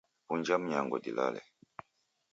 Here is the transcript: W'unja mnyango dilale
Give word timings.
W'unja 0.29 0.57
mnyango 0.57 0.97
dilale 1.03 1.41